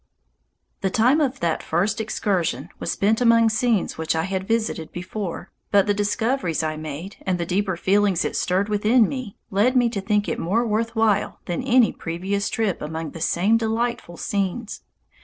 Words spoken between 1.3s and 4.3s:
that first excursion was spent among scenes that I